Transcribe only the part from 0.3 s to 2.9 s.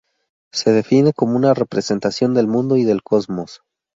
Se define como una representación del mundo y